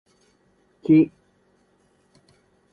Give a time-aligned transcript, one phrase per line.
[0.85, 1.11] 木